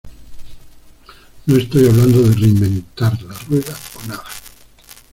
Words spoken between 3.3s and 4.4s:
rueda o nada.